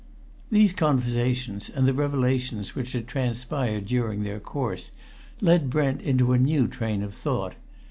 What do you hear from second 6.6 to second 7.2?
train of